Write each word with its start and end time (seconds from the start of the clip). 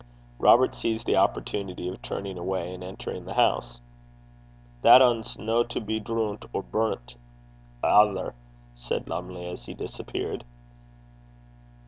Robert 0.39 0.73
seized 0.73 1.05
the 1.05 1.17
opportunity 1.17 1.87
of 1.87 2.01
turning 2.01 2.35
away 2.35 2.73
and 2.73 2.83
entering 2.83 3.23
the 3.25 3.35
house. 3.35 3.79
'That 4.81 4.99
ane's 4.99 5.37
no 5.37 5.63
to 5.65 5.79
be 5.79 6.01
droont 6.01 6.43
or 6.53 6.63
brunt 6.63 7.17
aither,' 7.83 8.33
said 8.73 9.07
Lumley, 9.07 9.45
as 9.45 9.67
he 9.67 9.75
disappeared. 9.75 10.43